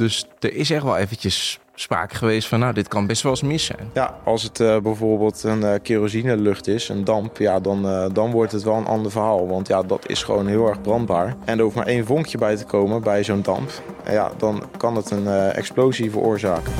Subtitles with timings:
[0.00, 3.42] Dus er is echt wel eventjes sprake geweest van, nou, dit kan best wel eens
[3.42, 3.90] mis zijn.
[3.94, 8.30] Ja, als het uh, bijvoorbeeld een uh, kerosinelucht is, een damp, ja, dan, uh, dan
[8.30, 9.48] wordt het wel een ander verhaal.
[9.48, 11.36] Want ja, dat is gewoon heel erg brandbaar.
[11.44, 13.70] En er hoeft maar één vonkje bij te komen bij zo'n damp.
[14.04, 16.72] En ja, dan kan het een explosie veroorzaken.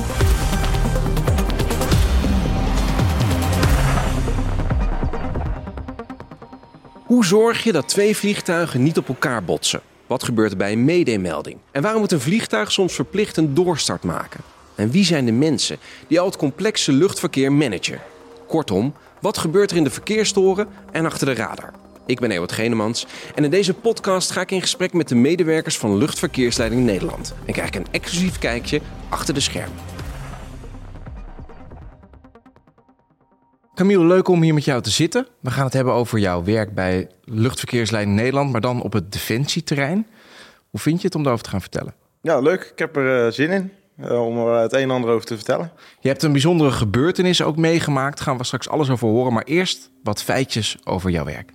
[7.05, 9.81] Hoe zorg je dat twee vliegtuigen niet op elkaar botsen?
[10.11, 11.57] Wat gebeurt er bij een medemelding?
[11.71, 14.39] En waarom moet een vliegtuig soms verplicht een doorstart maken?
[14.75, 17.99] En wie zijn de mensen die al het complexe luchtverkeer managen?
[18.47, 21.73] Kortom, wat gebeurt er in de verkeerstoren en achter de radar?
[22.05, 23.05] Ik ben Ewart Genemans
[23.35, 27.53] en in deze podcast ga ik in gesprek met de medewerkers van Luchtverkeersleiding Nederland en
[27.53, 29.77] krijg ik een exclusief kijkje achter de schermen.
[33.81, 35.27] Camille, leuk om hier met jou te zitten.
[35.39, 40.07] We gaan het hebben over jouw werk bij Luchtverkeersleiding Nederland, maar dan op het defensieterrein.
[40.69, 41.93] Hoe vind je het om daarover te gaan vertellen?
[42.21, 42.63] Ja, leuk.
[42.63, 43.71] Ik heb er uh, zin in.
[43.99, 45.71] Uh, om er het een en ander over te vertellen.
[45.99, 48.17] Je hebt een bijzondere gebeurtenis ook meegemaakt.
[48.17, 49.33] Daar gaan we straks alles over horen.
[49.33, 51.51] Maar eerst wat feitjes over jouw werk.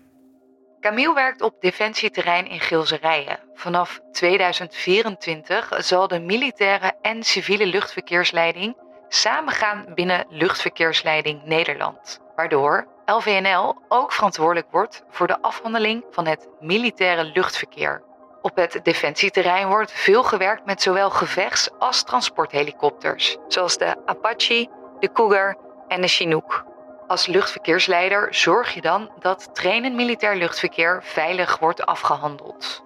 [0.81, 3.39] Camille werkt op defensieterrein in Gilserijen.
[3.55, 8.77] Vanaf 2024 zal de militaire en civiele luchtverkeersleiding
[9.09, 12.25] samengaan binnen Luchtverkeersleiding Nederland.
[12.37, 18.03] Waardoor LVNL ook verantwoordelijk wordt voor de afhandeling van het militaire luchtverkeer.
[18.43, 24.69] Op het defensieterrein wordt veel gewerkt met zowel gevechts- als transporthelikopters, zoals de Apache,
[25.01, 25.57] de Cougar
[25.89, 26.65] en de Chinook.
[27.07, 32.85] Als luchtverkeersleider zorg je dan dat trainen militair luchtverkeer veilig wordt afgehandeld.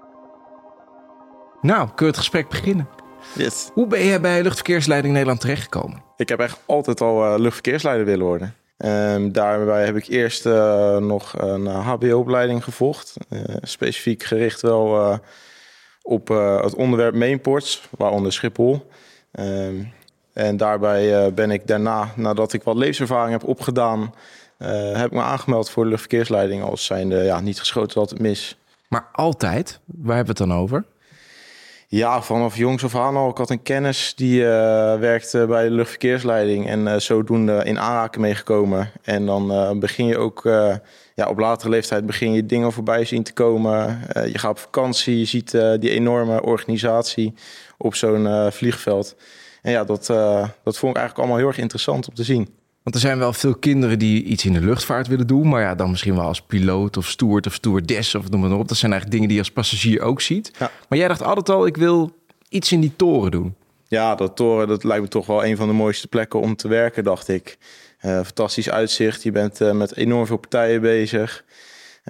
[1.60, 2.88] Nou, kunnen we het gesprek beginnen?
[3.34, 3.70] Yes.
[3.74, 6.02] Hoe ben je bij Luchtverkeersleiding Nederland terechtgekomen?
[6.16, 8.54] Ik heb echt altijd al uh, luchtverkeersleider willen worden.
[8.84, 13.16] Um, daarbij heb ik eerst uh, nog een HBO-opleiding gevolgd.
[13.28, 15.18] Uh, specifiek gericht wel
[16.02, 16.28] op
[16.62, 18.90] het onderwerp mainports, waaronder Schiphol.
[19.32, 19.92] Um,
[20.32, 24.14] en daarbij ben ik daarna, nadat ik wat levenservaring heb opgedaan,
[24.92, 28.58] heb ik me aangemeld voor de luchtverkeersleiding als zijnde ja, niet geschoten altijd mis.
[28.88, 29.80] Maar altijd?
[29.84, 30.84] Waar hebben we het dan over?
[31.92, 33.30] Ja, vanaf jongs af aan al.
[33.30, 34.46] Ik had een kennis die uh,
[34.98, 38.90] werkte bij de luchtverkeersleiding en uh, zodoende in aanraking meegekomen.
[39.02, 40.42] En dan uh, begin je ook,
[41.14, 44.00] ja, op latere leeftijd begin je dingen voorbij zien te komen.
[44.12, 47.34] je gaat op vakantie, je ziet die enorme organisatie
[47.78, 49.16] op zo'n vliegveld.
[49.62, 50.06] En ja, dat,
[50.62, 52.59] dat vond ik eigenlijk allemaal heel erg interessant om te zien.
[52.90, 55.48] Want er zijn wel veel kinderen die iets in de luchtvaart willen doen.
[55.48, 58.68] Maar ja, dan misschien wel als piloot of steward of stewardess of noem maar op.
[58.68, 60.50] Dat zijn eigenlijk dingen die je als passagier ook ziet.
[60.58, 60.70] Ja.
[60.88, 62.12] Maar jij dacht altijd al, ik wil
[62.48, 63.54] iets in die toren doen.
[63.88, 66.68] Ja, dat toren, dat lijkt me toch wel een van de mooiste plekken om te
[66.68, 67.58] werken, dacht ik.
[68.02, 69.22] Uh, fantastisch uitzicht.
[69.22, 71.44] Je bent uh, met enorm veel partijen bezig.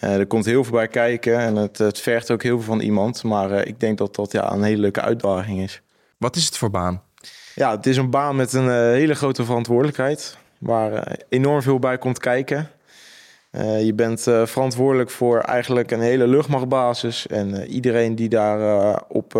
[0.02, 2.80] Uh, er komt heel veel bij kijken en het, het vergt ook heel veel van
[2.80, 3.22] iemand.
[3.22, 5.80] Maar ik denk dat dat ja, een hele leuke uitdaging is.
[6.16, 7.02] Wat is het voor baan?
[7.54, 11.98] Ja, het is een baan met een hele grote verantwoordelijkheid waar uh, enorm veel bij
[11.98, 12.68] komt kijken.
[13.52, 17.26] Uh, je bent uh, verantwoordelijk voor eigenlijk een hele luchtmachtbasis.
[17.26, 19.32] En iedereen die daar op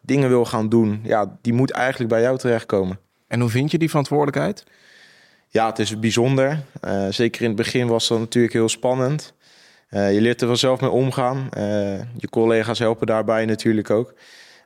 [0.00, 2.98] dingen wil gaan doen, ja, die moet eigenlijk bij jou terechtkomen.
[3.28, 4.64] En hoe vind je die verantwoordelijkheid?
[5.48, 6.60] Ja, het is bijzonder.
[7.10, 9.32] zeker in het begin was dat natuurlijk heel spannend.
[9.88, 11.48] je leert er wel zelf mee omgaan.
[12.16, 14.14] je collega's helpen daarbij natuurlijk ook.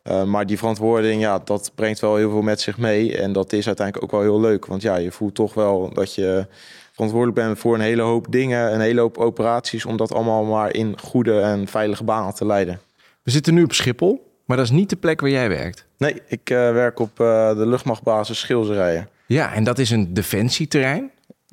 [0.05, 3.17] Uh, maar die verantwoording, ja, dat brengt wel heel veel met zich mee.
[3.17, 4.67] En dat is uiteindelijk ook wel heel leuk.
[4.67, 6.47] Want ja, je voelt toch wel dat je
[6.93, 10.75] verantwoordelijk bent voor een hele hoop dingen, een hele hoop operaties, om dat allemaal maar
[10.75, 12.81] in goede en veilige banen te leiden.
[13.23, 15.87] We zitten nu op Schiphol, maar dat is niet de plek waar jij werkt.
[15.97, 19.09] Nee, ik uh, werk op uh, de luchtmachtbasis Schilzerijen.
[19.27, 21.11] Ja, en dat is een defensieterrein.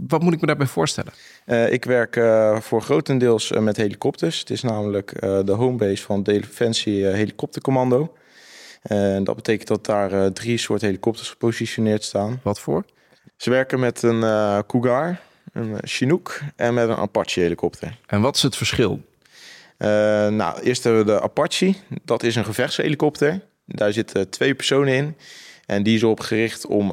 [0.07, 1.13] Wat moet ik me daarbij voorstellen?
[1.45, 4.39] Uh, ik werk uh, voor grotendeels uh, met helikopters.
[4.39, 8.13] Het is namelijk de homebase van Defensie Helikoptercommando.
[8.87, 12.39] En dat betekent dat daar uh, drie soorten helikopters gepositioneerd staan.
[12.43, 12.85] Wat voor?
[13.35, 15.19] Ze werken met een uh, Cougar,
[15.53, 17.97] een Chinook en met een Apache helikopter.
[18.05, 19.01] En wat is het verschil?
[19.77, 19.87] Uh,
[20.27, 21.73] nou, eerst hebben we de Apache.
[22.03, 23.41] Dat is een gevechtshelikopter.
[23.65, 25.15] Daar zitten twee personen in.
[25.65, 26.91] En die is erop gericht om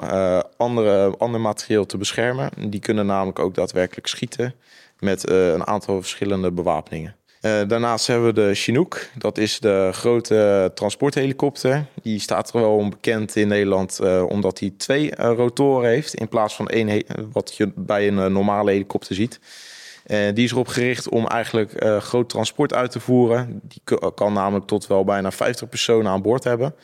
[0.57, 2.51] andere, ander materieel te beschermen.
[2.71, 4.55] Die kunnen namelijk ook daadwerkelijk schieten
[4.99, 7.17] met een aantal verschillende bewapeningen.
[7.45, 9.07] Uh, daarnaast hebben we de Chinook.
[9.19, 11.87] Dat is de grote transporthelikopter.
[12.03, 16.29] Die staat er wel onbekend in Nederland uh, omdat hij twee uh, rotoren heeft in
[16.29, 19.41] plaats van één wat je bij een normale helikopter ziet.
[20.07, 23.61] die is erop gericht om eigenlijk groot transport uit te voeren.
[23.63, 23.83] Die
[24.15, 26.75] kan namelijk tot wel bijna 50 personen aan boord hebben.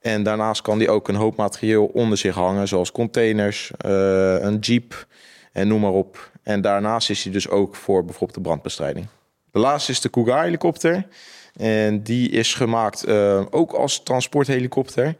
[0.00, 5.06] En daarnaast kan die ook een hoop materieel onder zich hangen, zoals containers, een jeep
[5.52, 6.30] en noem maar op.
[6.42, 9.06] En daarnaast is hij dus ook voor bijvoorbeeld de brandbestrijding.
[9.52, 11.06] De laatste is de Cougar-helikopter.
[11.56, 15.16] En die is gemaakt uh, ook als transporthelikopter.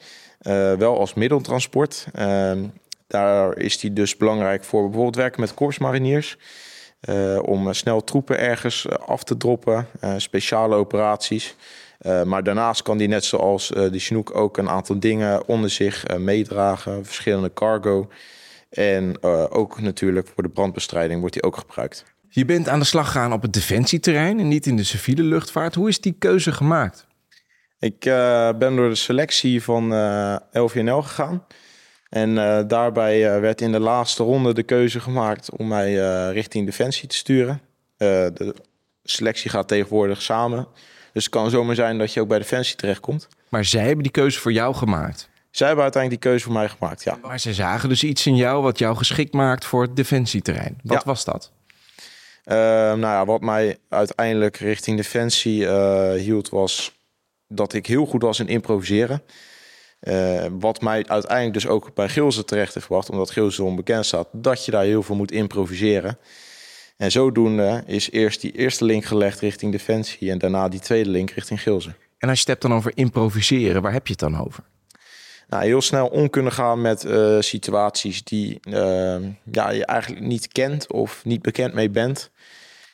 [0.78, 2.06] wel als middeltransport.
[2.12, 2.64] Ehm,
[3.06, 6.36] daar is die dus belangrijk voor bijvoorbeeld werken met korpsmariniers.
[7.42, 9.86] om snel troepen ergens af te droppen,
[10.16, 11.56] speciale operaties.
[12.24, 17.04] maar daarnaast kan die net zoals de Chinook ook een aantal dingen onder zich meedragen,
[17.04, 18.08] verschillende cargo.
[18.70, 22.11] En ook natuurlijk voor de brandbestrijding wordt die ook gebruikt.
[22.34, 25.74] Je bent aan de slag gegaan op het defensieterrein en niet in de civiele luchtvaart.
[25.74, 27.06] Hoe is die keuze gemaakt?
[27.78, 31.46] Ik uh, ben door de selectie van uh, eh, LVNL gegaan.
[32.08, 35.94] En uh, daarbij werd in de laatste ronde de keuze gemaakt om mij
[36.30, 37.60] richting Defensie te sturen.
[37.96, 38.54] de
[39.02, 40.66] selectie gaat tegenwoordig samen.
[41.12, 43.28] Dus het kan zomaar zijn dat je ook bij Defensie terechtkomt.
[43.48, 45.28] Maar zij hebben die keuze voor jou gemaakt?
[45.50, 47.18] Zij hebben uiteindelijk die keuze voor mij gemaakt, ja.
[47.22, 50.78] Maar ze zagen dus iets in jou wat jou geschikt maakt voor het defensieterrein.
[50.82, 51.52] Wat was dat?
[52.44, 56.92] Uh, nou ja, wat mij uiteindelijk richting Defensie uh, hield was
[57.48, 59.22] dat ik heel goed was in improviseren.
[60.00, 64.28] Uh, wat mij uiteindelijk dus ook bij Gilze terecht heeft gebracht, omdat Gilze onbekend staat,
[64.32, 66.18] dat je daar heel veel moet improviseren.
[66.96, 71.30] En zodoende is eerst die eerste link gelegd richting Defensie en daarna die tweede link
[71.30, 71.94] richting Gilze.
[72.18, 74.64] En als je het hebt dan over improviseren, waar heb je het dan over?
[75.52, 79.16] Nou, heel snel om kunnen gaan met uh, situaties die uh,
[79.50, 82.30] ja, je eigenlijk niet kent of niet bekend mee bent.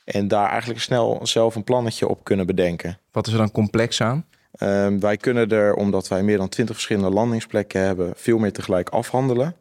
[0.05, 2.99] En daar eigenlijk snel zelf een plannetje op kunnen bedenken.
[3.12, 4.25] Wat is er dan complex aan?
[4.62, 8.88] Um, wij kunnen er, omdat wij meer dan twintig verschillende landingsplekken hebben, veel meer tegelijk
[8.88, 9.54] afhandelen.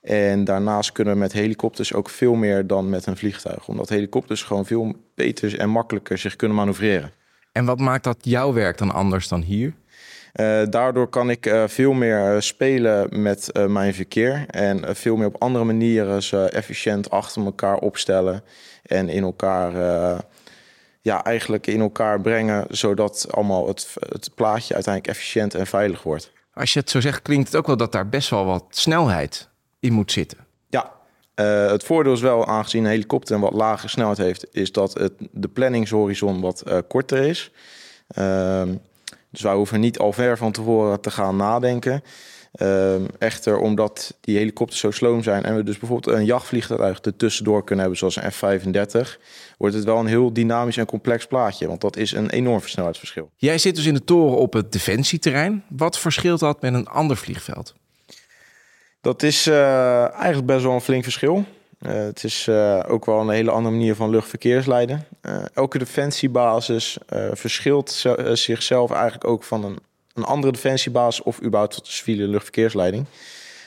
[0.00, 3.68] En daarnaast kunnen we met helikopters ook veel meer dan met een vliegtuig.
[3.68, 7.10] Omdat helikopters gewoon veel beter en makkelijker zich kunnen manoeuvreren.
[7.52, 9.74] En wat maakt dat jouw werk dan anders dan hier?
[10.40, 15.26] Uh, daardoor kan ik uh, veel meer uh, spelen met mijn verkeer en veel meer
[15.26, 18.42] op andere manieren ze efficiënt achter elkaar opstellen
[18.82, 19.72] en in elkaar,
[21.00, 26.32] ja, eigenlijk in elkaar brengen, zodat allemaal het, het plaatje uiteindelijk efficiënt en veilig wordt.
[26.54, 29.48] Als je het zo zegt, klinkt het ook wel dat daar best wel wat snelheid
[29.80, 30.38] in moet zitten.
[30.68, 30.92] Ja,
[31.70, 35.12] het voordeel is wel, aangezien een helikopter een wat lagere snelheid heeft, is dat het,
[35.30, 37.50] de planningshorizon wat korter is.
[38.08, 38.74] Ehm,
[39.34, 42.02] dus wij hoeven niet al ver van tevoren te gaan nadenken.
[42.60, 47.16] Um, echter, omdat die helikopters zo sloom zijn en we dus bijvoorbeeld een jachtvliegtuig er
[47.16, 49.18] tussendoor kunnen hebben, zoals een F-35,
[49.58, 51.66] wordt het wel een heel dynamisch en complex plaatje.
[51.66, 53.30] Want dat is een enorm versnelheidsverschil.
[53.36, 55.64] Jij zit dus in de toren op het defensieterrein.
[55.68, 57.74] Wat verschilt dat met een ander vliegveld?
[59.00, 61.44] Dat is uh, eigenlijk best wel een flink verschil.
[61.86, 65.06] Uh, het is uh, ook wel een hele andere manier van luchtverkeersleiden.
[65.22, 66.98] Uh, elke defensiebasis
[67.32, 69.78] verschilt zichzelf eigenlijk ook van een,
[70.14, 73.06] een andere defensiebasis of überhaupt tot de civiele luchtverkeersleiding.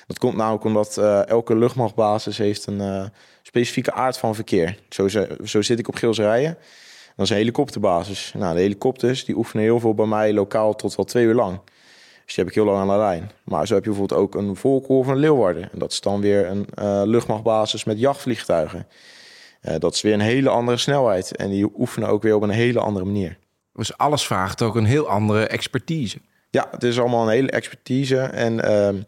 [0.07, 0.97] Dat komt namelijk omdat
[1.27, 3.11] elke luchtmachtbasis heeft een
[3.41, 4.77] specifieke aard van verkeer.
[4.89, 5.07] Zo,
[5.43, 6.57] zo zit ik op Geelserijen.
[7.15, 8.33] Dat is een helikopterbasis.
[8.35, 11.59] Nou, de helikopters die oefenen heel veel bij mij lokaal tot wel twee uur lang.
[12.27, 13.31] Dus die heb ik heel lang aan de lijn.
[13.43, 14.57] Maar zo heb je bijvoorbeeld ook een
[14.87, 15.71] of een Leeuwarden.
[15.71, 18.87] En dat is dan weer een uh, luchtmachtbasis met jachtvliegtuigen.
[19.61, 21.35] Uh, dat is weer een hele andere snelheid.
[21.35, 23.37] En die oefenen ook weer op een hele andere manier.
[23.73, 26.17] Dus alles vraagt ook een heel andere expertise.
[26.49, 28.19] Ja, het is allemaal een hele expertise.
[28.19, 29.01] En uh,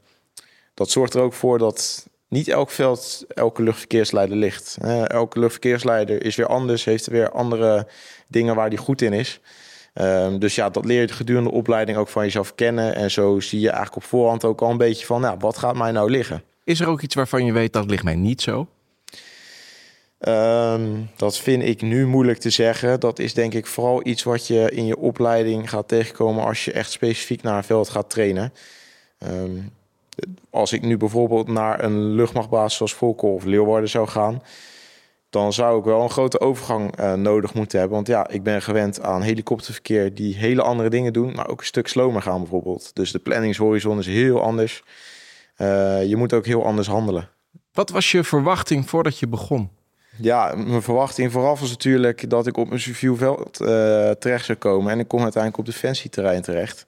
[0.73, 4.77] dat zorgt er ook voor dat niet elk veld elke luchtverkeersleider ligt.
[5.07, 7.87] elke luchtverkeersleider is weer anders, heeft weer andere
[8.27, 9.39] dingen waar die goed in is.
[9.93, 12.95] Um, dus ja, dat leer je gedurende de opleiding ook van jezelf kennen.
[12.95, 15.75] En zo zie je eigenlijk op voorhand ook al een beetje van, nou, wat gaat
[15.75, 16.43] mij nou liggen?
[16.63, 18.67] Is er ook iets waarvan je weet dat ligt mij niet zo?
[20.27, 22.99] Um, dat vind ik nu moeilijk te zeggen.
[22.99, 26.71] Dat is denk ik vooral iets wat je in je opleiding gaat tegenkomen als je
[26.71, 28.53] echt specifiek naar een veld gaat trainen.
[29.27, 29.71] Um,
[30.49, 34.41] als ik nu bijvoorbeeld naar een luchtmachtbasis zoals Volkel of Leeuwarden zou gaan,
[35.29, 37.95] dan zou ik wel een grote overgang uh, nodig moeten hebben.
[37.95, 41.65] Want ja, ik ben gewend aan helikopterverkeer die hele andere dingen doen, maar ook een
[41.65, 42.91] stuk slomer gaan bijvoorbeeld.
[42.95, 44.83] Dus de planningshorizon is heel anders.
[45.57, 47.29] Uh, je moet ook heel anders handelen.
[47.73, 49.69] Wat was je verwachting voordat je begon?
[50.21, 53.67] Ja, mijn verwachting vooraf was natuurlijk dat ik op een civiel veld uh,
[54.11, 54.91] terecht zou komen.
[54.91, 56.85] En ik kom uiteindelijk op defensieterrein terecht.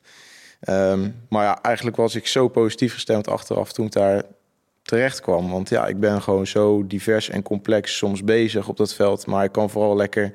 [0.69, 4.24] Um, maar ja, eigenlijk was ik zo positief gestemd achteraf toen ik daar
[4.91, 5.51] terecht kwam.
[5.51, 9.25] Want ja, ik ben gewoon zo divers en complex soms bezig op dat veld.
[9.25, 10.33] Maar ik kan vooral lekker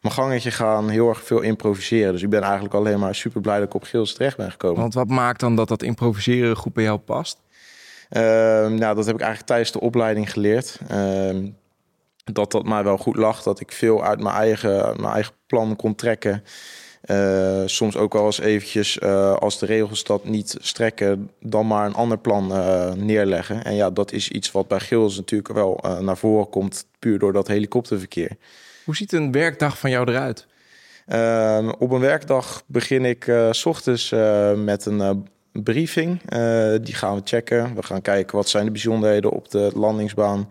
[0.00, 2.12] mijn gangetje gaan, heel erg veel improviseren.
[2.12, 4.80] Dus ik ben eigenlijk alleen maar super blij dat ik op Geels terecht ben gekomen.
[4.80, 7.40] Want wat maakt dan dat dat improviseren goed bij jou past?
[8.10, 8.20] Uh,
[8.66, 10.78] nou, dat heb ik eigenlijk tijdens de opleiding geleerd.
[10.90, 11.50] Uh,
[12.24, 13.42] dat dat mij wel goed lag.
[13.42, 16.44] Dat ik veel uit mijn eigen, mijn eigen plan kon trekken.
[17.10, 21.86] Uh, soms ook wel eens eventjes, uh, als de regels dat niet strekken, dan maar
[21.86, 23.64] een ander plan uh, neerleggen.
[23.64, 27.32] En ja, dat is iets wat bij Gils natuurlijk wel naar voren komt, puur door
[27.32, 28.30] dat helikopterverkeer.
[28.84, 30.46] Hoe ziet een werkdag van jou eruit?
[31.78, 34.14] op een werkdag begin ik s ochtends
[34.56, 36.20] met een briefing.
[36.82, 37.74] Die gaan we checken.
[37.74, 40.48] We gaan kijken wat zijn de bijzonderheden op de landingsbaan.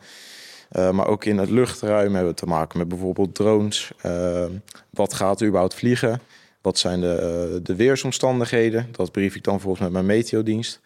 [0.71, 3.91] Uh, maar ook in het luchtruim hebben we te maken met bijvoorbeeld drones.
[4.05, 4.45] Uh,
[4.89, 6.21] wat gaat er überhaupt vliegen?
[6.61, 8.87] Wat zijn de, de weersomstandigheden?
[8.91, 10.81] Dat brief ik dan volgens met mijn meteodienst.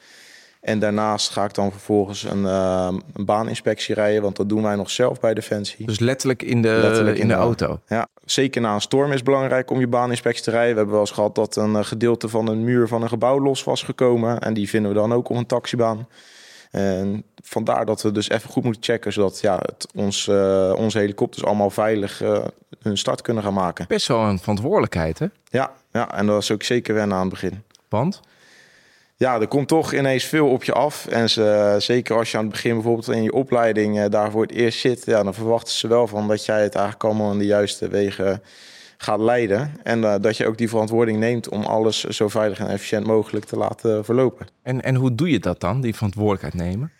[0.64, 4.76] En daarnaast ga ik dan vervolgens een, uh, een, baaninspectie rijden, want dat doen wij
[4.76, 5.86] nog zelf bij Defensie.
[5.86, 7.80] Dus letterlijk in de, letterlijk in, de, auto?
[7.88, 10.72] Ja, zeker na een storm is het belangrijk om je baaninspectie te rijden.
[10.72, 13.64] We hebben wel eens gehad dat een gedeelte van een muur van een gebouw los
[13.64, 14.40] was gekomen.
[14.40, 16.08] En die vinden we dan ook op een taxibaan.
[16.74, 20.98] En vandaar dat we dus even goed moeten checken, zodat ja, het, ons, uh, onze
[20.98, 22.46] helikopters allemaal veilig uh,
[22.82, 23.86] hun start kunnen gaan maken.
[23.88, 25.28] Best wel een verantwoordelijkheid, hè?
[25.50, 27.64] Ja, ja, en dat was ook zeker wennen aan het begin.
[27.90, 28.22] Want?
[29.16, 31.08] Ja, er komt toch ineens veel op je af.
[31.08, 34.42] En ze, zeker als je aan het begin bijvoorbeeld in je opleiding uh, daar voor
[34.42, 37.38] het eerst zit, ja, dan verwachten ze wel van dat jij het eigenlijk allemaal in
[37.38, 38.44] de juiste wegen
[39.04, 39.72] gaat leiden.
[39.84, 43.46] En uh, dat je ook die verantwoording neemt om alles zo veilig en efficiënt mogelijk
[43.46, 44.48] te laten verlopen.
[44.62, 46.92] En, en hoe doe je dat dan, die verantwoordelijkheid nemen?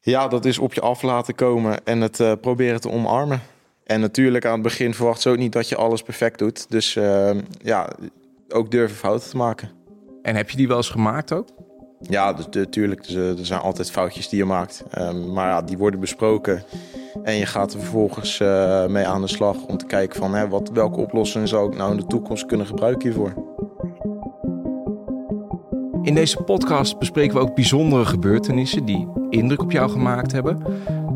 [0.00, 3.40] Ja, dat is op je af laten komen en het uh, proberen te omarmen.
[3.84, 6.70] En natuurlijk aan het begin verwacht ze ook niet dat je alles perfect doet.
[6.70, 7.30] Dus uh,
[7.62, 7.90] ja,
[8.48, 9.70] ook durven fouten te maken.
[10.22, 11.48] En heb je die wel eens gemaakt ook?
[12.00, 13.06] Ja, natuurlijk.
[13.06, 14.84] Dus, er zijn altijd foutjes die je maakt.
[14.98, 16.64] Um, maar ja, die worden besproken.
[17.28, 20.48] En je gaat er vervolgens uh, mee aan de slag om te kijken van hè,
[20.48, 23.32] wat, welke oplossing zou ik nou in de toekomst kunnen gebruiken hiervoor.
[26.02, 30.62] In deze podcast bespreken we ook bijzondere gebeurtenissen die indruk op jou gemaakt hebben.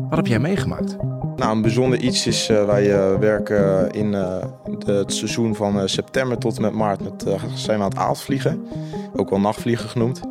[0.09, 0.97] Wat heb jij meegemaakt?
[1.35, 4.43] Nou, een bijzonder iets is, uh, wij uh, werken in uh,
[4.77, 8.65] de, het seizoen van september tot en met maart met, zijn we aan het aaltvliegen.
[9.15, 10.21] Ook wel nachtvliegen genoemd.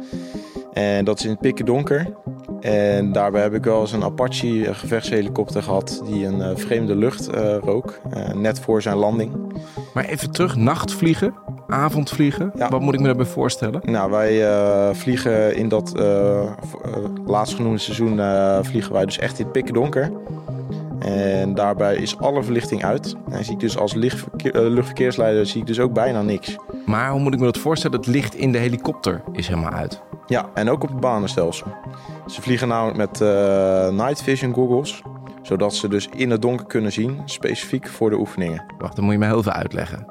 [0.73, 2.07] En dat is in het pikken donker.
[2.63, 7.27] En daarbij heb ik wel eens een Apache gevechtshelikopter gehad die een vreemde lucht
[7.61, 8.01] rook,
[8.35, 9.33] net voor zijn landing.
[9.95, 11.35] Maar even terug, nachtvliegen,
[11.67, 12.69] avondvliegen, ja.
[12.69, 13.81] wat moet ik me daarbij voorstellen?
[13.85, 15.93] Nou, wij vliegen in dat
[17.27, 18.21] laatstgenoemde seizoen
[18.65, 20.13] vliegen wij dus echt in het pikken donker.
[20.99, 23.17] En daarbij is alle verlichting uit.
[23.31, 24.03] En zie ik dus als uh,
[24.53, 26.57] luchtverkeersleider zie ik dus ook bijna niks.
[26.87, 27.97] Maar hoe moet ik me dat voorstellen?
[27.97, 30.03] Het licht in de helikopter is helemaal uit.
[30.33, 31.67] Ja, en ook op het banenstelsel.
[32.27, 35.03] Ze vliegen namelijk met uh, night vision goggles.
[35.43, 38.65] Zodat ze dus in het donker kunnen zien, specifiek voor de oefeningen.
[38.79, 40.07] Wacht, dan moet je me heel even uitleggen.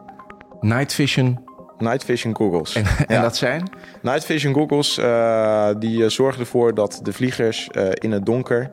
[0.60, 1.40] Night vision
[1.78, 2.76] Night vision goggles.
[2.76, 3.22] En, en ja.
[3.22, 3.70] dat zijn?
[4.02, 8.72] Night vision goggles uh, die zorgen ervoor dat de vliegers uh, in het donker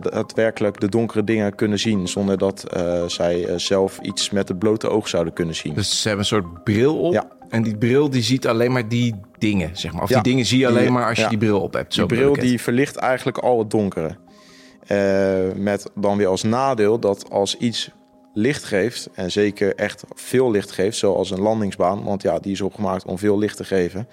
[0.00, 2.08] daadwerkelijk de donkere dingen kunnen zien.
[2.08, 2.64] Zonder dat
[3.06, 5.74] zij zelf iets met het blote oog zouden kunnen zien.
[5.74, 7.12] Dus ze hebben een soort bril op.
[7.12, 7.26] Ja.
[7.50, 10.02] En die bril die ziet alleen maar die dingen, zeg maar.
[10.02, 10.14] Of ja.
[10.14, 11.28] die dingen zie je alleen maar als je ja.
[11.28, 11.94] die bril op hebt.
[11.94, 14.16] Zo die bril die verlicht eigenlijk al het donkere.
[15.56, 17.90] met dan weer als nadeel dat als iets
[18.34, 19.08] licht geeft...
[19.14, 22.04] en zeker echt veel licht geeft, zoals een landingsbaan...
[22.04, 24.08] want ja, die is opgemaakt om veel licht te geven...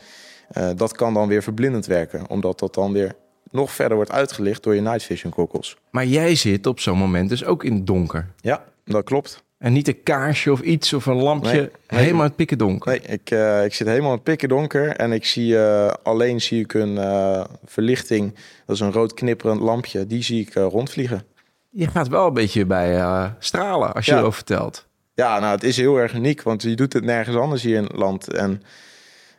[0.75, 3.15] dat kan dan weer verblindend werken, omdat dat dan weer
[3.51, 5.77] nog verder wordt uitgelicht door je night vision goggles.
[5.91, 8.27] Maar jij zit op zo'n moment dus ook in het donker.
[8.41, 9.44] Ja, dat klopt.
[9.57, 12.57] En niet een kaarsje of iets of een lampje, nee, nee, helemaal in het pikken
[12.57, 12.91] donker.
[12.91, 16.41] Nee, ik, uh, ik zit helemaal in het pikken donker en ik zie uh, alleen
[16.41, 18.35] zie ik een uh, verlichting,
[18.65, 21.23] dat is een rood knipperend lampje, die zie ik rondvliegen.
[21.69, 24.17] Je gaat wel een beetje bij stralen als je ja.
[24.17, 24.85] erover vertelt.
[25.13, 27.83] Ja, nou het is heel erg uniek, want je doet het nergens anders hier in
[27.83, 28.33] het land.
[28.33, 28.61] En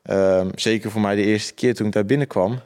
[0.03, 2.61] ehm, zeker voor mij de eerste keer toen ik daar binnenkwam,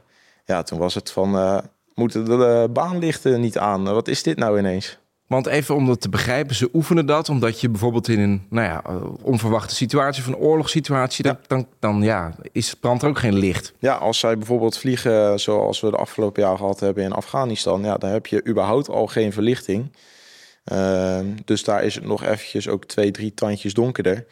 [0.45, 1.63] ja, toen was het van,
[1.95, 3.85] moeten de baanlichten niet aan?
[3.85, 4.99] Wat is dit nou ineens?
[5.33, 8.67] Want even om dat te begrijpen, ze oefenen dat omdat je bijvoorbeeld in een nou
[8.67, 8.83] ja,
[9.23, 11.41] onverwachte situatie, of een oorlogssituatie, ja.
[11.47, 13.73] Dan, dan ja, is, brandt er ook geen licht.
[13.79, 17.97] Ja, als zij bijvoorbeeld vliegen zoals we de afgelopen jaar gehad hebben in Afghanistan, ja,
[17.97, 19.93] dan heb je überhaupt al geen verlichting.
[20.73, 24.27] Uh, dus daar is het nog eventjes ook twee, drie tandjes donkerder.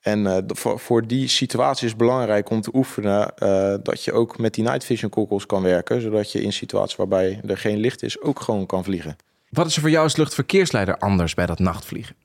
[0.00, 4.12] En uh, voor, voor, die situatie is het belangrijk om te oefenen uh, dat je
[4.12, 6.00] ook met die night vision goggles kan werken.
[6.00, 9.16] Zodat je in situaties waarbij er geen licht is ook gewoon kan vliegen.
[9.54, 12.16] Wat is er voor jou als luchtverkeersleider anders bij dat nachtvliegen?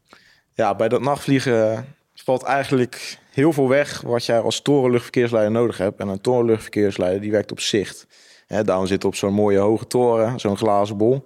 [0.53, 5.99] Ja, bij dat nachtvliegen valt eigenlijk heel veel weg wat jij als torenluchtverkeersleider nodig hebt.
[5.99, 8.07] En een torenluchtverkeersleider die werkt op zicht.
[8.47, 11.25] Hè, daarom zit op zo'n mooie hoge toren, zo'n glazen bol.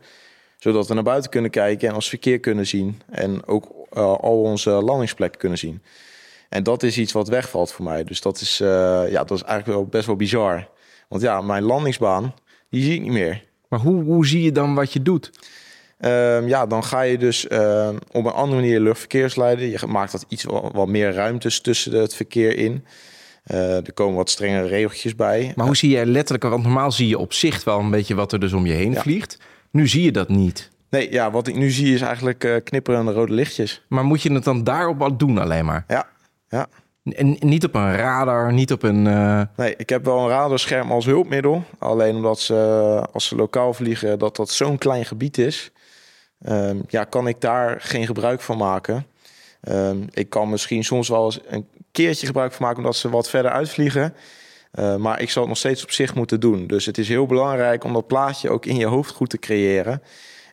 [0.57, 3.01] Zodat we naar buiten kunnen kijken en ons verkeer kunnen zien.
[3.09, 5.81] En ook uh, al onze landingsplekken kunnen zien.
[6.49, 8.03] En dat is iets wat wegvalt voor mij.
[8.03, 8.67] Dus dat is, uh,
[9.09, 10.67] ja, dat is eigenlijk wel best wel bizar.
[11.07, 12.33] Want ja, mijn landingsbaan,
[12.69, 13.43] die zie ik niet meer.
[13.67, 15.31] Maar hoe, hoe zie je dan wat je doet?
[16.05, 19.69] Um, ja, dan ga je dus uh, op een andere manier luchtverkeersleiden.
[19.69, 22.85] Je maakt dat iets wat, wat meer ruimtes tussen het verkeer in.
[23.51, 25.53] Uh, er komen wat strengere regeltjes bij.
[25.55, 28.31] Maar hoe zie jij letterlijk, want normaal zie je op zicht wel een beetje wat
[28.31, 29.01] er dus om je heen ja.
[29.01, 29.37] vliegt.
[29.71, 30.71] Nu zie je dat niet.
[30.89, 33.83] Nee, ja, wat ik nu zie is eigenlijk uh, knipperende rode lichtjes.
[33.87, 35.83] Maar moet je het dan daarop wat doen alleen maar?
[35.87, 36.07] Ja,
[36.47, 36.67] ja.
[37.39, 39.05] Niet op een radar, niet op een...
[39.05, 39.41] Uh...
[39.55, 41.63] Nee, ik heb wel een radarscherm als hulpmiddel.
[41.79, 42.55] Alleen omdat ze,
[43.11, 45.71] als ze lokaal vliegen, dat dat zo'n klein gebied is...
[46.47, 49.05] Um, ja, kan ik daar geen gebruik van maken.
[49.69, 52.79] Um, ik kan misschien soms wel eens een keertje gebruik van maken...
[52.79, 54.13] omdat ze wat verder uitvliegen...
[54.79, 56.67] Uh, maar ik zal het nog steeds op zich moeten doen.
[56.67, 60.01] Dus het is heel belangrijk om dat plaatje ook in je hoofd goed te creëren.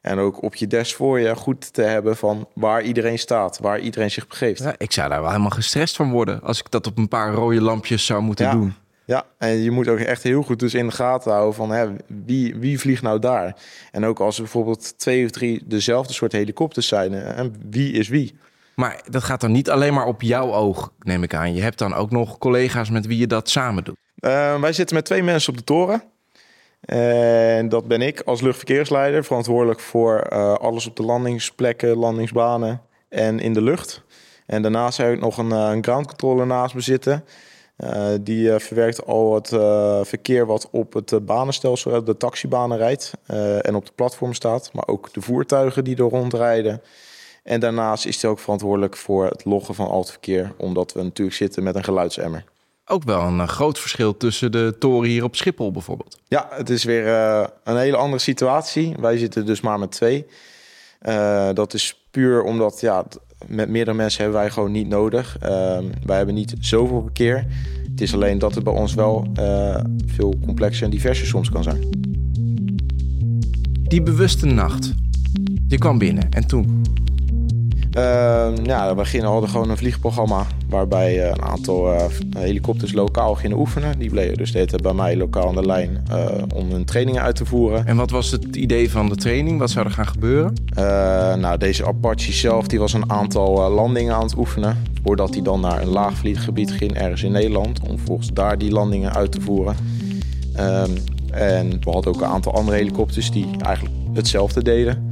[0.00, 3.80] En ook op je desk voor je goed te hebben van waar iedereen staat, waar
[3.80, 4.62] iedereen zich begeeft.
[4.62, 7.32] Ja, ik zou daar wel helemaal gestrest van worden als ik dat op een paar
[7.32, 8.52] rode lampjes zou moeten ja.
[8.52, 8.74] doen.
[9.04, 11.88] Ja, en je moet ook echt heel goed dus in de gaten houden van hè,
[12.24, 13.56] wie, wie vliegt nou daar.
[13.92, 18.08] En ook als er bijvoorbeeld twee of drie dezelfde soort helikopters zijn, en wie is
[18.08, 18.38] wie.
[18.74, 21.54] Maar dat gaat dan niet alleen maar op jouw oog, neem ik aan.
[21.54, 23.96] Je hebt dan ook nog collega's met wie je dat samen doet.
[24.20, 26.02] Uh, wij zitten met twee mensen op de toren.
[26.80, 33.38] En dat ben ik als luchtverkeersleider, verantwoordelijk voor uh, alles op de landingsplekken, landingsbanen en
[33.40, 34.02] in de lucht.
[34.46, 37.24] En daarnaast heb ik nog een, uh, een ground controller naast me zitten.
[37.78, 39.48] Uh, die verwerkt al het
[40.08, 43.12] verkeer wat op het banenstelsel, de taxibanen rijdt
[43.60, 44.70] en op de platform staat.
[44.72, 46.82] Maar ook de voertuigen die er rondrijden.
[47.42, 51.02] En daarnaast is hij ook verantwoordelijk voor het loggen van al het verkeer, omdat we
[51.02, 52.44] natuurlijk zitten met een geluidsemmer
[52.86, 56.18] ook wel een groot verschil tussen de toren hier op Schiphol bijvoorbeeld.
[56.28, 58.94] Ja, het is weer uh, een hele andere situatie.
[59.00, 60.26] Wij zitten dus maar met twee.
[61.02, 63.04] Uh, dat is puur omdat ja,
[63.46, 65.36] met meerdere mensen hebben wij gewoon niet nodig.
[65.42, 65.48] Uh,
[66.04, 67.46] wij hebben niet zoveel verkeer.
[67.90, 69.26] Het is alleen dat het bij ons wel
[70.06, 71.88] veel complexer en diverser soms kan zijn.
[73.82, 74.94] Die bewuste nacht.
[75.68, 76.82] Je kwam binnen en toen?
[77.96, 82.04] Uh, ja, we beginnen hadden gewoon een vliegprogramma waarbij uh, een aantal uh,
[82.38, 83.98] helikopters lokaal gingen oefenen.
[83.98, 87.36] Die bleven dus deden bij mij lokaal aan de lijn eh, om hun trainingen uit
[87.36, 87.86] te voeren.
[87.86, 89.58] En wat was het idee van de training?
[89.58, 90.54] Wat zou er gaan gebeuren?
[91.40, 94.82] nou, deze Apache zelf die was een aantal landingen aan het oefenen.
[95.04, 97.80] Voordat hij dan naar een laagvlieggebied ging, ergens in Nederland.
[97.88, 99.76] Om volgens daar die landingen uit te voeren.
[100.54, 100.90] Ehm,
[101.30, 105.09] en we hadden ook een aantal andere helikopters die eigenlijk hetzelfde deden.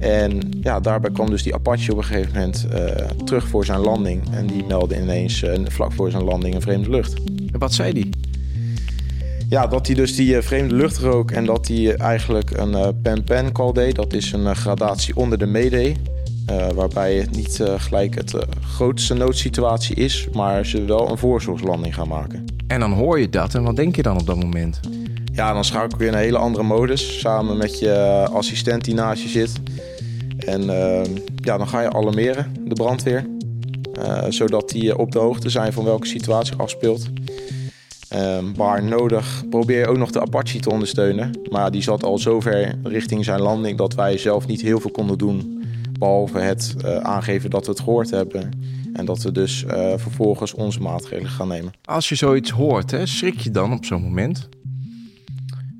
[0.00, 2.78] En ja, daarbij kwam dus die Apache op een gegeven moment uh,
[3.24, 4.22] terug voor zijn landing.
[4.30, 7.14] En die meldde ineens uh, vlak voor zijn landing een vreemde lucht.
[7.52, 8.10] En wat zei die?
[9.48, 13.52] Ja, dat hij dus die uh, vreemde lucht rook en dat hij eigenlijk een pen-pen
[13.52, 13.94] call deed.
[13.94, 15.96] Dat is een gradatie onder de mayday.
[16.74, 22.44] waarbij het niet gelijk het grootste noodsituatie is, maar ze wel een voorzorgslanding gaan maken.
[22.66, 24.80] En dan hoor je dat en wat denk je dan op dat moment?
[25.32, 29.22] Ja, dan schakel je in een hele andere modus samen met je assistent die naast
[29.22, 29.50] je zit.
[30.46, 31.02] En uh,
[31.36, 33.26] ja, dan ga je alarmeren, de brandweer.
[33.98, 37.08] Uh, zodat die op de hoogte zijn van welke situatie afspeelt.
[38.14, 41.40] Uh, waar nodig probeer je ook nog de Apache te ondersteunen.
[41.50, 45.18] Maar die zat al zover richting zijn landing dat wij zelf niet heel veel konden
[45.18, 45.64] doen.
[45.98, 48.50] Behalve het uh, aangeven dat we het gehoord hebben.
[48.92, 49.64] En dat we dus
[49.96, 51.72] vervolgens onze maatregelen gaan nemen.
[51.84, 54.48] Als je zoiets hoort, hè, schrik je dan op zo'n moment?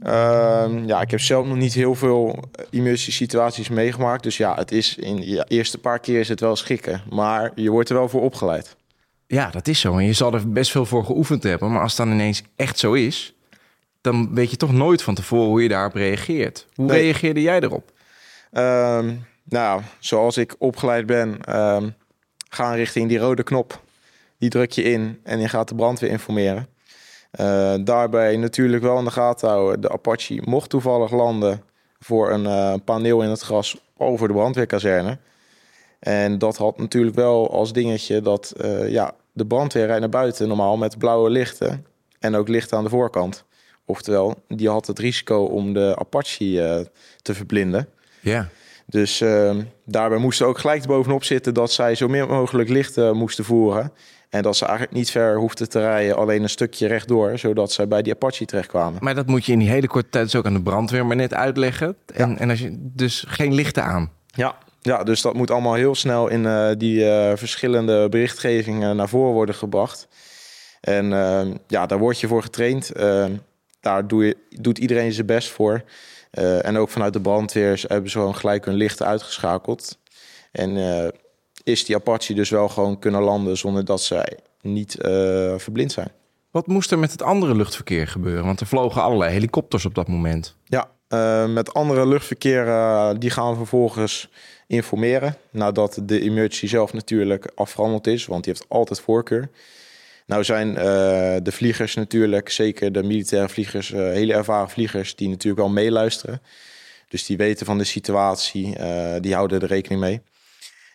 [0.06, 4.22] Uh, ja, ik heb zelf nog niet heel veel immersie situaties meegemaakt.
[4.22, 7.02] Dus ja, het is in de eerste paar keer is het wel schikken.
[7.10, 8.76] Maar je wordt er wel voor opgeleid.
[9.26, 9.98] Ja, dat is zo.
[9.98, 11.72] En je zal er best veel voor geoefend hebben.
[11.72, 13.34] Maar als het dan ineens echt zo is,
[14.00, 16.66] dan weet je toch nooit van tevoren hoe je daarop reageert.
[16.74, 17.00] Hoe nee.
[17.00, 17.92] reageerde jij erop?
[18.52, 19.08] Uh,
[19.44, 21.82] nou, zoals ik opgeleid ben, uh,
[22.48, 23.82] ga richting die rode knop.
[24.38, 26.68] Die druk je in en je gaat de brandweer informeren.
[27.40, 29.80] Uh, daarbij natuurlijk wel in de gaten houden.
[29.80, 31.62] De Apache mocht toevallig landen
[31.98, 35.18] voor een uh, paneel in het gras over de brandweerkazerne.
[35.98, 40.48] En dat had natuurlijk wel als dingetje dat uh, ja, de brandweer rijdt naar buiten
[40.48, 41.86] normaal met blauwe lichten.
[42.18, 43.44] En ook lichten aan de voorkant.
[43.84, 46.90] Oftewel, die had het risico om de Apache
[47.22, 47.88] te verblinden.
[48.20, 48.48] Ja.
[48.86, 49.24] Dus
[49.84, 53.92] daarbij moesten ook gelijk bovenop zitten dat zij zo meer mogelijk lichten moesten voeren.
[54.30, 57.88] En dat ze eigenlijk niet ver hoefden te rijden, alleen een stukje rechtdoor, zodat zij
[57.88, 59.04] bij die Apache terechtkwamen.
[59.04, 61.16] Maar dat moet je in die hele korte tijd dus ook aan de brandweer maar
[61.16, 61.96] net uitleggen.
[62.14, 64.12] En, en als je dus geen lichten aan.
[64.26, 69.08] Ja, ja, dus dat moet allemaal heel snel in uh, die uh, verschillende berichtgevingen naar
[69.08, 70.08] voren worden gebracht.
[70.80, 72.92] En uh, ja, daar word je voor getraind.
[73.80, 75.82] daar doe je, doet iedereen zijn best voor.
[76.62, 79.98] en ook vanuit de brandweer hebben ze gewoon gelijk hun lichten uitgeschakeld.
[80.52, 80.76] En
[81.62, 85.08] is die Apache dus wel gewoon kunnen landen zonder dat zij niet uh,
[85.56, 86.10] verblind zijn.
[86.50, 88.44] Wat moest er met het andere luchtverkeer gebeuren?
[88.44, 90.56] Want er vlogen allerlei helikopters op dat moment.
[90.64, 94.28] Ja, uh, met andere luchtverkeer uh, die gaan we vervolgens
[94.66, 95.36] informeren.
[95.50, 99.50] Nadat de emergency zelf natuurlijk afgehandeld is, want die heeft altijd voorkeur.
[100.26, 100.74] Nou zijn
[101.44, 106.42] de vliegers natuurlijk, zeker de militaire vliegers, hele ervaren vliegers, die natuurlijk wel meeluisteren.
[107.08, 108.76] Dus die weten van de situatie,
[109.20, 110.20] die houden er rekening mee.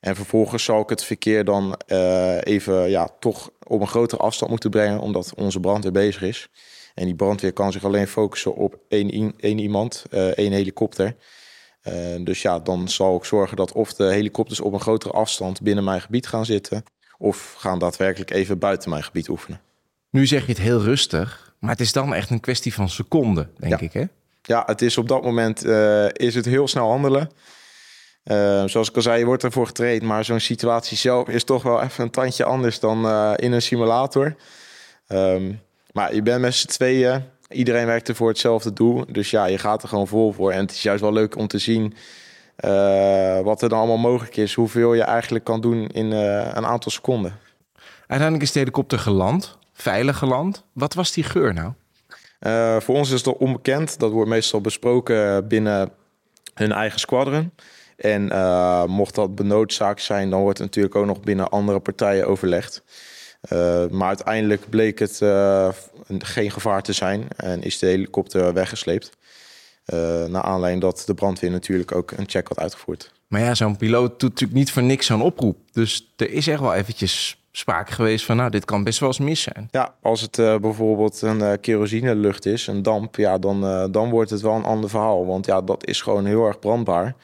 [0.05, 4.49] En vervolgens zal ik het verkeer dan eh, even ja, toch op een grotere afstand
[4.51, 6.49] moeten brengen, omdat onze brandweer bezig is.
[6.93, 11.15] En die brandweer kan zich alleen focussen op één, één iemand, uh, één helikopter.
[11.87, 15.61] Uh, dus ja, dan zal ik zorgen dat of de helikopters op een grotere afstand
[15.61, 16.83] binnen mijn gebied gaan zitten,
[17.17, 19.61] of gaan daadwerkelijk even buiten mijn gebied oefenen.
[20.09, 23.51] Nu zeg je het heel rustig, maar het is dan echt een kwestie van seconden,
[23.57, 23.85] denk ja.
[23.85, 24.05] ik, hè?
[24.41, 27.29] Ja, het is op dat moment uh, is het heel snel handelen.
[28.31, 31.63] Uh, zoals ik al zei, je wordt ervoor getraind, maar zo'n situatie zelf is toch
[31.63, 34.35] wel even een tandje anders dan uh, in een simulator.
[35.07, 35.61] Um,
[35.91, 39.05] maar je bent met z'n tweeën, iedereen werkt er voor hetzelfde doel.
[39.07, 40.51] Dus ja, je gaat er gewoon vol voor.
[40.51, 41.93] En het is juist wel leuk om te zien
[42.59, 44.53] uh, wat er dan allemaal mogelijk is.
[44.53, 47.39] Hoeveel je eigenlijk kan doen in een aantal seconden.
[47.99, 50.63] Uiteindelijk is de helikopter geland, veilig geland.
[50.73, 51.71] Wat was die geur nou?
[52.81, 53.99] Voor ons is dat onbekend.
[53.99, 55.89] Dat wordt meestal besproken binnen
[56.53, 57.51] hun eigen squadron.
[57.95, 62.27] En uh, mocht dat benoodzaakt zijn, dan wordt het natuurlijk ook nog binnen andere partijen
[62.27, 62.83] overlegd.
[63.51, 65.17] Uh, maar uiteindelijk bleek het
[66.19, 69.09] geen gevaar te zijn en is de helikopter weggesleept.
[70.27, 73.11] naar aanleiding dat de brandweer natuurlijk ook een check had uitgevoerd.
[73.27, 75.57] Maar ja, zo'n piloot doet natuurlijk niet voor niks zo'n oproep.
[75.71, 79.19] Dus er is echt wel eventjes sprake geweest van, nou, dit kan best wel eens
[79.19, 79.67] mis zijn.
[79.71, 84.09] Ja, als het uh, bijvoorbeeld een uh, kerosinelucht is, een damp, ja, dan, uh, dan
[84.09, 85.25] wordt het wel een ander verhaal.
[85.25, 87.15] Want ja, dat is gewoon heel erg brandbaar.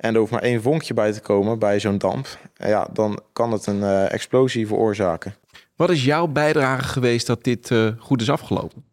[0.00, 2.26] En er hoeft maar één vonkje bij te komen bij zo'n damp.
[2.54, 5.34] Ja, dan kan het een explosie veroorzaken.
[5.76, 8.84] Wat is jouw bijdrage geweest dat dit goed is afgelopen?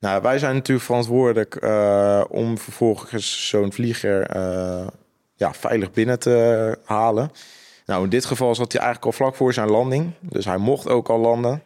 [0.00, 1.54] Nou, wij zijn natuurlijk verantwoordelijk
[2.30, 4.36] om vervolgens zo'n vlieger
[5.34, 7.30] ja, veilig binnen te halen.
[7.86, 10.12] Nou, in dit geval zat hij eigenlijk al vlak voor zijn landing.
[10.20, 11.62] Dus hij mocht ook al landen.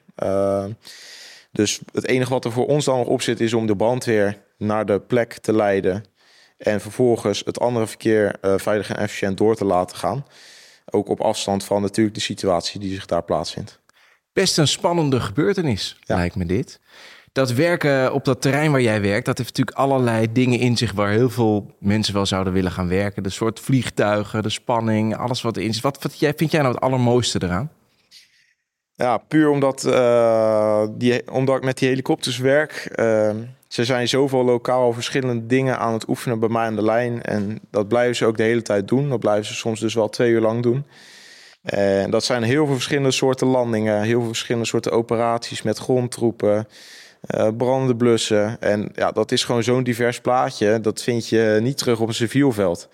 [1.53, 3.41] Dus het enige wat er voor ons dan nog op zit...
[3.41, 6.05] is om de brandweer naar de plek te leiden...
[6.57, 10.27] en vervolgens het andere verkeer uh, veilig en efficiënt door te laten gaan.
[10.91, 13.81] Ook op afstand van natuurlijk de situatie die zich daar plaatsvindt.
[14.33, 16.17] Best een spannende gebeurtenis, ja.
[16.17, 16.81] lijkt me dit
[17.37, 20.93] dat werken op dat terrein waar jij werkt, dat heeft natuurlijk allerlei dingen in zich
[20.93, 23.23] waar heel veel mensen wel zouden willen gaan werken.
[23.23, 25.83] De soort vliegtuigen, de spanning, alles wat erin zit.
[25.83, 27.71] Wat, wat vind jij nou het allermooiste eraan?
[28.97, 32.97] Ja, puur omdat, uh, die, omdat ik met die helikopters werk.
[32.97, 33.31] Uh,
[33.69, 37.23] ze zijn zoveel lokaal verschillende dingen aan het oefenen bij mij aan de lijn.
[37.23, 39.09] En dat blijven ze ook de hele tijd doen.
[39.09, 40.87] Dat blijven ze soms dus wel twee uur lang doen.
[41.63, 46.69] En dat zijn heel veel verschillende soorten landingen, heel veel verschillende soorten operaties met grondtroepen.
[47.35, 48.61] Uh, branden blussen.
[48.61, 50.81] En ja, dat is gewoon zo'n divers plaatje.
[50.81, 52.89] Dat vind je niet terug op een civiel veld.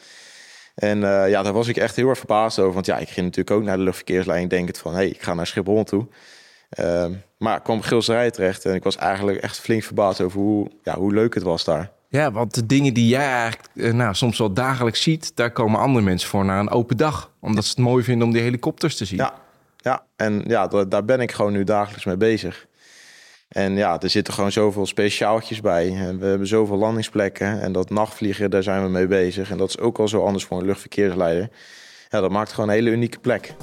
[0.74, 2.74] En uh, ja, daar was ik echt heel erg verbaasd over.
[2.74, 4.92] Want ja, ik ging natuurlijk ook naar de luchtverkeerslijn denkend van...
[4.92, 6.06] hé, hey, ik ga naar Schiphol toe.
[6.80, 7.06] Uh,
[7.38, 10.94] maar ik kwam Gilserij terecht en ik was eigenlijk echt flink verbaasd over hoe, ja,
[10.94, 11.90] hoe leuk het was daar.
[12.08, 15.36] Ja, want de dingen die jij eigenlijk nou, soms wel dagelijks ziet...
[15.36, 17.30] daar komen andere mensen voor naar een open dag.
[17.40, 19.18] Omdat ze het mooi vinden om die helikopters te zien.
[19.18, 19.34] Ja,
[19.76, 20.04] ja.
[20.16, 22.66] en ja, daar ben ik gewoon nu dagelijks mee bezig.
[23.52, 26.16] En ja, er zitten gewoon zoveel speciaaltjes bij.
[26.18, 27.60] We hebben zoveel landingsplekken.
[27.60, 29.50] En dat nachtvliegen, daar zijn we mee bezig.
[29.50, 31.48] En dat is ook al zo anders voor een luchtverkeersleider.
[32.08, 33.54] Ja, dat maakt gewoon een hele unieke plek.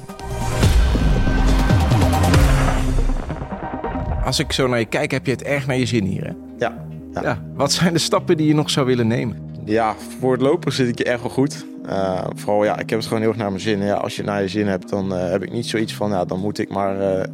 [4.24, 6.32] Als ik zo naar je kijk, heb je het erg naar je zin hier, hè?
[6.58, 6.86] Ja.
[7.12, 7.22] ja.
[7.22, 9.48] ja wat zijn de stappen die je nog zou willen nemen?
[9.64, 11.66] Ja, voor het lopen zit ik je echt wel goed.
[11.86, 13.82] Uh, vooral, ja, ik heb het gewoon heel erg naar mijn zin.
[13.82, 16.10] Ja, als je het naar je zin hebt, dan uh, heb ik niet zoiets van...
[16.10, 17.24] Ja, dan moet ik maar uh,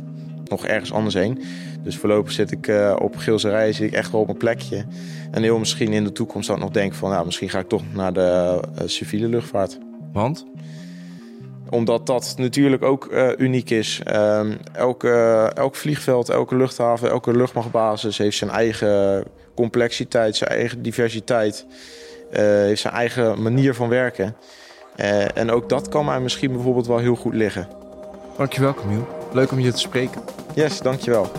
[0.45, 1.43] nog ergens anders heen.
[1.87, 4.85] Dus voorlopig zit ik uh, op Gilserij zit ik echt wel op een plekje.
[5.31, 7.11] En heel misschien in de toekomst ook nog denken van...
[7.11, 9.79] Nou, misschien ga ik toch naar de uh, civiele luchtvaart.
[10.13, 10.47] Want?
[11.71, 14.03] Omdat dat natuurlijk ook uh, uniek is.
[14.15, 15.11] Um, elke,
[15.55, 18.19] elk vliegveld, elke luchthaven, elke luchtmachtbasis...
[18.19, 21.67] heeft zijn eigen complexiteit, zijn eigen diversiteit.
[22.31, 24.37] heeft zijn eigen manier van werken.
[25.35, 27.69] en ook dat kan mij misschien bijvoorbeeld wel heel goed liggen.
[28.37, 29.05] Dankjewel Camille.
[29.33, 30.23] Leuk om je te spreken.
[30.55, 31.31] Yes, dankjewel.